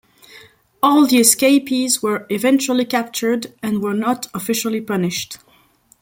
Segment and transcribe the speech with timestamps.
[0.81, 5.37] All the escapees were eventually captured and were not officially punished.